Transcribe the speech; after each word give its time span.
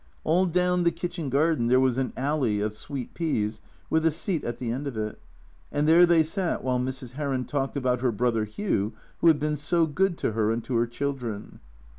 All 0.23 0.47
down 0.47 0.83
the 0.83 0.89
kitchen 0.89 1.29
garden 1.29 1.67
there 1.67 1.79
was 1.79 1.99
an 1.99 2.11
alley 2.17 2.59
of 2.59 2.73
sweet 2.73 3.13
peas 3.13 3.61
with 3.87 4.03
a 4.03 4.09
seat 4.09 4.43
at 4.43 4.57
the 4.57 4.71
end 4.71 4.87
of 4.87 4.97
it, 4.97 5.19
and 5.71 5.87
there 5.87 6.07
they 6.07 6.23
sat 6.23 6.63
while 6.63 6.79
Mrs. 6.79 7.11
Heron 7.11 7.45
talked 7.45 7.77
about 7.77 8.01
her 8.01 8.11
brother 8.11 8.45
Hugh 8.45 8.93
who 9.19 9.27
had 9.27 9.37
been 9.37 9.57
so 9.57 9.85
good 9.85 10.17
to 10.17 10.31
her 10.31 10.49
and 10.49 10.63
to 10.63 10.75
her 10.77 10.87
children. 10.87 11.59